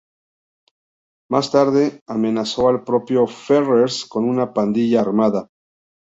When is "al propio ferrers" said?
2.69-4.03